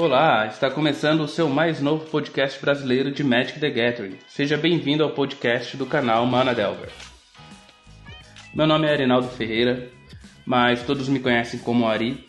[0.00, 4.16] Olá, está começando o seu mais novo podcast brasileiro de Magic the Gathering.
[4.26, 6.88] Seja bem-vindo ao podcast do canal Mana Delver.
[8.54, 9.90] Meu nome é Arinaldo Ferreira,
[10.46, 12.26] mas todos me conhecem como Ari.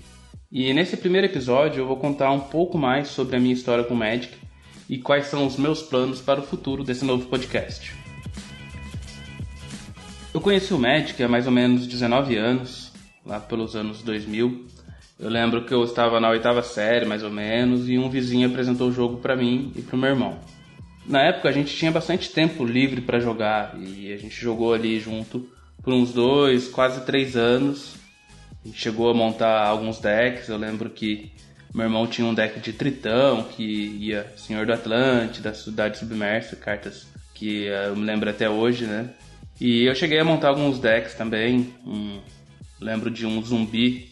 [0.52, 3.96] E nesse primeiro episódio eu vou contar um pouco mais sobre a minha história com
[3.96, 4.36] Magic
[4.90, 7.96] e quais são os meus planos para o futuro desse novo podcast.
[10.34, 12.92] Eu conheci o Magic há mais ou menos 19 anos,
[13.26, 14.68] lá pelos anos 2000,
[15.22, 18.90] eu lembro que eu estava na oitava série, mais ou menos, e um vizinho apresentou
[18.90, 20.40] o jogo para mim e pro meu irmão.
[21.06, 25.00] Na época a gente tinha bastante tempo livre para jogar e a gente jogou ali
[25.00, 25.48] junto
[25.84, 27.96] por uns dois, quase três anos.
[28.64, 30.50] A gente chegou a montar alguns decks.
[30.50, 31.32] Eu lembro que
[31.74, 36.56] meu irmão tinha um deck de Tritão que ia Senhor do Atlante, da Cidade Submersa,
[36.56, 39.10] cartas que eh, eu me lembro até hoje, né?
[39.60, 41.74] E eu cheguei a montar alguns decks também.
[41.86, 42.20] Um,
[42.80, 44.11] lembro de um zumbi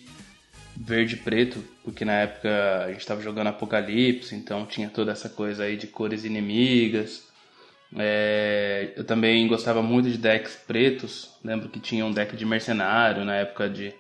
[0.80, 5.28] verde e preto, porque na época a gente estava jogando Apocalipse, então tinha toda essa
[5.28, 7.28] coisa aí de cores inimigas.
[7.98, 13.26] É, eu também gostava muito de decks pretos, lembro que tinha um deck de mercenário
[13.26, 13.94] na época de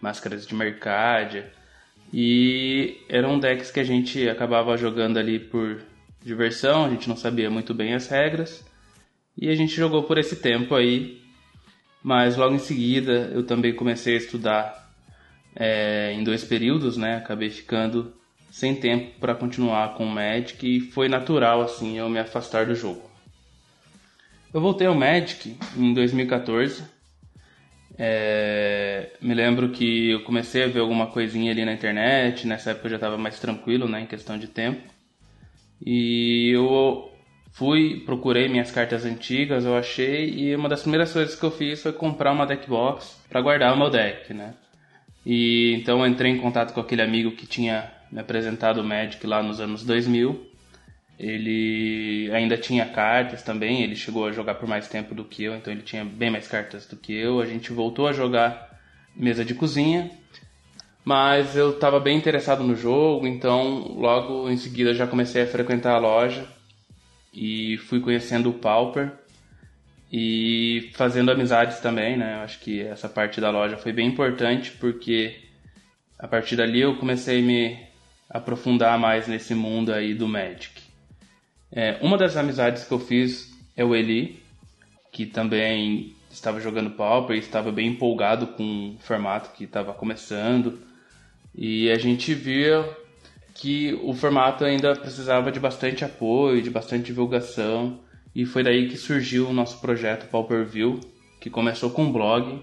[0.00, 1.50] máscaras de Mercadia.
[2.12, 5.82] E eram decks que a gente acabava jogando ali por
[6.22, 8.62] diversão, a gente não sabia muito bem as regras.
[9.38, 11.22] E a gente jogou por esse tempo aí.
[12.02, 14.85] Mas logo em seguida eu também comecei a estudar
[15.56, 17.16] é, em dois períodos, né?
[17.16, 18.12] Acabei ficando
[18.50, 22.74] sem tempo para continuar com o Magic e foi natural assim eu me afastar do
[22.74, 23.02] jogo.
[24.52, 26.84] Eu voltei ao Magic em 2014.
[27.98, 32.46] É, me lembro que eu comecei a ver alguma coisinha ali na internet.
[32.46, 34.82] Nessa época eu já estava mais tranquilo, né, em questão de tempo.
[35.84, 37.10] E eu
[37.52, 41.82] fui, procurei minhas cartas antigas, eu achei e uma das primeiras coisas que eu fiz
[41.82, 44.54] foi comprar uma deck box para guardar o meu deck, né?
[45.26, 49.42] E então entrei em contato com aquele amigo que tinha me apresentado o Magic lá
[49.42, 50.52] nos anos 2000.
[51.18, 55.56] Ele ainda tinha cartas também, ele chegou a jogar por mais tempo do que eu,
[55.56, 57.40] então ele tinha bem mais cartas do que eu.
[57.40, 58.78] A gente voltou a jogar
[59.16, 60.10] mesa de cozinha,
[61.04, 65.94] mas eu estava bem interessado no jogo, então logo em seguida já comecei a frequentar
[65.94, 66.46] a loja
[67.34, 69.12] e fui conhecendo o Pauper
[70.18, 72.36] e fazendo amizades também, né?
[72.36, 75.36] Acho que essa parte da loja foi bem importante porque
[76.18, 77.78] a partir dali eu comecei a me
[78.30, 80.80] aprofundar mais nesse mundo aí do Magic.
[81.70, 84.42] É, uma das amizades que eu fiz é o Eli,
[85.12, 90.78] que também estava jogando Pauper e estava bem empolgado com o formato que estava começando.
[91.54, 92.88] E a gente via
[93.52, 98.00] que o formato ainda precisava de bastante apoio, de bastante divulgação.
[98.36, 101.00] E foi daí que surgiu o nosso projeto Pauper View,
[101.40, 102.62] que começou com um blog.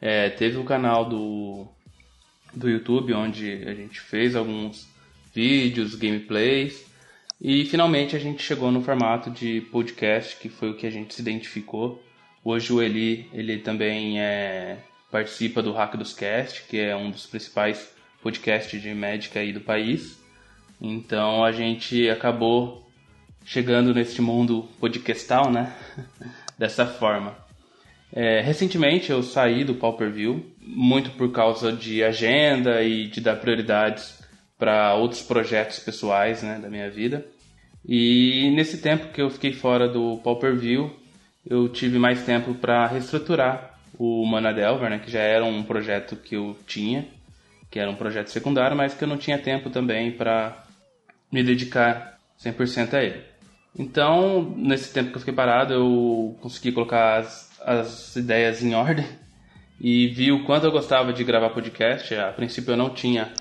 [0.00, 1.68] É, teve o canal do,
[2.52, 4.88] do YouTube, onde a gente fez alguns
[5.32, 6.84] vídeos, gameplays.
[7.40, 11.14] E finalmente a gente chegou no formato de podcast, que foi o que a gente
[11.14, 12.02] se identificou.
[12.42, 14.78] Hoje o Eli, ele também é,
[15.12, 17.88] participa do Hack dos Cast, que é um dos principais
[18.20, 20.18] podcasts de médica aí do país.
[20.80, 22.83] Então a gente acabou
[23.44, 25.72] chegando neste mundo podcastal, né?
[26.58, 27.36] Dessa forma.
[28.12, 33.36] É, recentemente eu saí do Pauper View, muito por causa de agenda e de dar
[33.36, 34.22] prioridades
[34.56, 37.26] para outros projetos pessoais né, da minha vida.
[37.86, 40.94] E nesse tempo que eu fiquei fora do Pauper View,
[41.44, 46.16] eu tive mais tempo para reestruturar o Mana Delver, né, que já era um projeto
[46.16, 47.06] que eu tinha,
[47.70, 50.64] que era um projeto secundário, mas que eu não tinha tempo também para
[51.30, 53.33] me dedicar 100% a ele.
[53.76, 59.06] Então, nesse tempo que eu fiquei parado, eu consegui colocar as, as ideias em ordem
[59.80, 62.14] e vi o quanto eu gostava de gravar podcast.
[62.14, 63.32] A princípio eu não tinha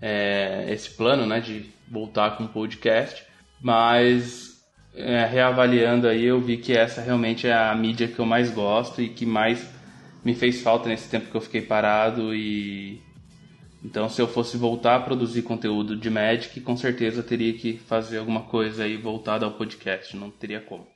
[0.00, 3.24] é, esse plano né, de voltar com podcast,
[3.60, 4.64] mas
[4.94, 9.02] é, reavaliando aí eu vi que essa realmente é a mídia que eu mais gosto
[9.02, 9.68] e que mais
[10.24, 13.02] me fez falta nesse tempo que eu fiquei parado e
[13.84, 18.16] então, se eu fosse voltar a produzir conteúdo de Magic, com certeza teria que fazer
[18.16, 20.86] alguma coisa aí voltada ao podcast, não teria como.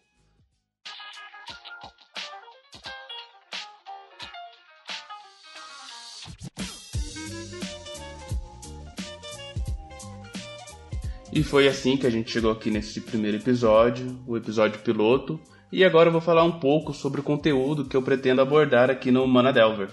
[11.31, 15.39] E foi assim que a gente chegou aqui nesse primeiro episódio, o episódio piloto.
[15.71, 19.11] E agora eu vou falar um pouco sobre o conteúdo que eu pretendo abordar aqui
[19.11, 19.91] no Mana Delver.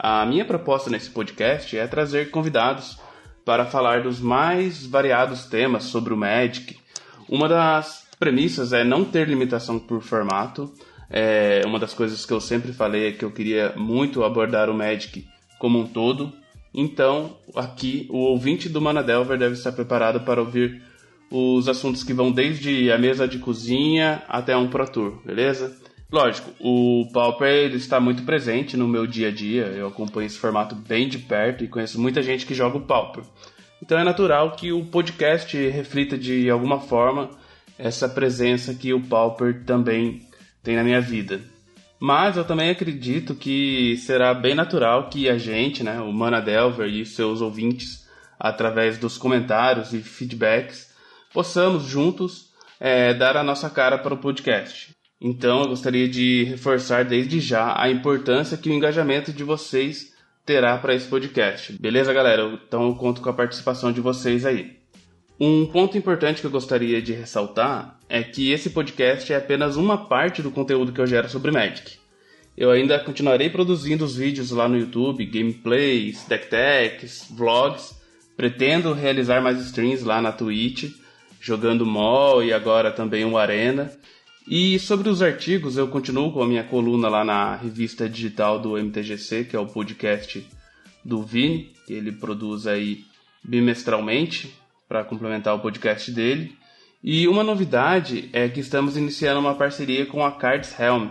[0.00, 2.96] A minha proposta nesse podcast é trazer convidados
[3.44, 6.76] para falar dos mais variados temas sobre o Magic.
[7.28, 10.72] Uma das premissas é não ter limitação por formato.
[11.10, 14.74] É uma das coisas que eu sempre falei é que eu queria muito abordar o
[14.74, 15.26] Magic
[15.58, 16.32] como um todo.
[16.72, 20.80] Então, aqui, o ouvinte do Manadelver deve estar preparado para ouvir
[21.28, 25.76] os assuntos que vão desde a mesa de cozinha até um Pro Tour, beleza?
[26.10, 30.74] Lógico, o Pauper está muito presente no meu dia a dia, eu acompanho esse formato
[30.74, 33.24] bem de perto e conheço muita gente que joga o Pauper.
[33.82, 37.28] Então é natural que o podcast reflita de alguma forma
[37.78, 40.26] essa presença que o Pauper também
[40.62, 41.42] tem na minha vida.
[42.00, 46.88] Mas eu também acredito que será bem natural que a gente, né, o Mana Delver
[46.88, 48.08] e seus ouvintes,
[48.40, 50.90] através dos comentários e feedbacks,
[51.34, 52.48] possamos juntos
[52.80, 54.97] é, dar a nossa cara para o podcast.
[55.20, 60.14] Então eu gostaria de reforçar desde já a importância que o engajamento de vocês
[60.46, 61.72] terá para esse podcast.
[61.72, 62.58] Beleza, galera?
[62.66, 64.78] Então eu conto com a participação de vocês aí.
[65.40, 70.06] Um ponto importante que eu gostaria de ressaltar é que esse podcast é apenas uma
[70.06, 71.98] parte do conteúdo que eu gero sobre Magic.
[72.56, 77.96] Eu ainda continuarei produzindo os vídeos lá no YouTube, gameplays, deck techs, vlogs.
[78.36, 80.92] Pretendo realizar mais streams lá na Twitch,
[81.40, 83.92] jogando MOL e agora também o Arena.
[84.50, 88.78] E sobre os artigos, eu continuo com a minha coluna lá na revista digital do
[88.78, 90.42] MTGC, que é o podcast
[91.04, 93.04] do Vini, que ele produz aí
[93.44, 94.58] bimestralmente
[94.88, 96.56] para complementar o podcast dele.
[97.04, 101.08] E uma novidade é que estamos iniciando uma parceria com a Cards Helm.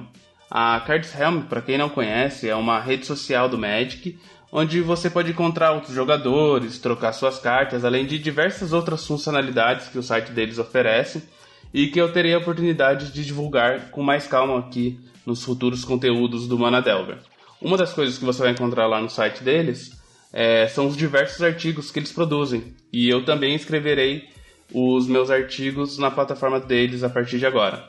[0.50, 4.18] A Cards Helm, para quem não conhece, é uma rede social do Magic,
[4.52, 10.00] onde você pode encontrar outros jogadores, trocar suas cartas, além de diversas outras funcionalidades que
[10.00, 11.38] o site deles oferece
[11.74, 16.48] e que eu terei a oportunidade de divulgar com mais calma aqui nos futuros conteúdos
[16.48, 17.18] do Mana Delver.
[17.62, 19.92] Uma das coisas que você vai encontrar lá no site deles
[20.32, 24.30] é, são os diversos artigos que eles produzem e eu também escreverei
[24.74, 27.88] os meus artigos na plataforma deles a partir de agora.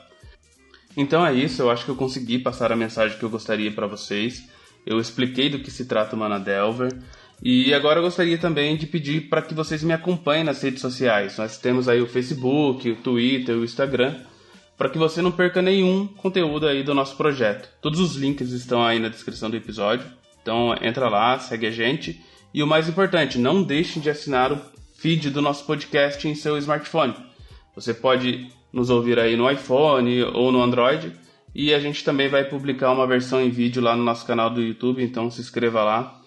[0.95, 3.87] Então é isso, eu acho que eu consegui passar a mensagem que eu gostaria para
[3.87, 4.49] vocês.
[4.85, 6.91] Eu expliquei do que se trata o Mana Delver.
[7.41, 11.37] E agora eu gostaria também de pedir para que vocês me acompanhem nas redes sociais.
[11.37, 14.15] Nós temos aí o Facebook, o Twitter, o Instagram,
[14.77, 17.69] para que você não perca nenhum conteúdo aí do nosso projeto.
[17.81, 20.05] Todos os links estão aí na descrição do episódio.
[20.41, 22.21] Então entra lá, segue a gente.
[22.53, 24.59] E o mais importante, não deixem de assinar o
[24.97, 27.13] feed do nosso podcast em seu smartphone.
[27.73, 31.13] Você pode nos ouvir aí no iPhone ou no Android.
[31.55, 34.61] E a gente também vai publicar uma versão em vídeo lá no nosso canal do
[34.61, 36.18] YouTube, então se inscreva lá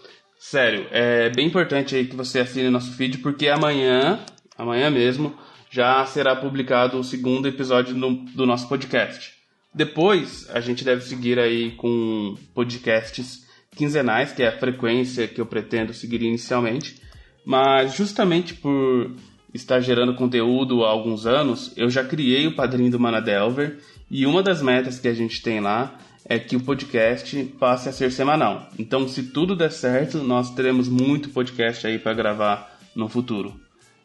[0.45, 4.19] Sério, é bem importante aí que você assine nosso feed, porque amanhã,
[4.59, 5.33] amanhã mesmo,
[5.71, 9.35] já será publicado o segundo episódio no, do nosso podcast.
[9.73, 15.47] Depois, a gente deve seguir aí com podcasts quinzenais, que é a frequência que eu
[15.47, 17.01] pretendo seguir inicialmente.
[17.47, 19.15] Mas justamente por
[19.55, 23.79] estar gerando conteúdo há alguns anos, eu já criei o padrinho do Manadelver
[24.11, 25.97] e uma das metas que a gente tem lá
[26.29, 28.69] é que o podcast passe a ser semanal.
[28.79, 33.55] Então, se tudo der certo, nós teremos muito podcast aí para gravar no futuro.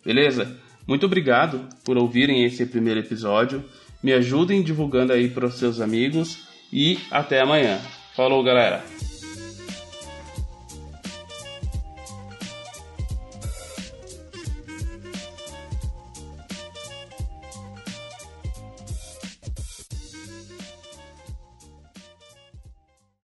[0.03, 0.57] Beleza?
[0.87, 3.63] Muito obrigado por ouvirem esse primeiro episódio.
[4.01, 7.79] Me ajudem divulgando aí para os seus amigos e até amanhã.
[8.15, 8.96] Falou, galera!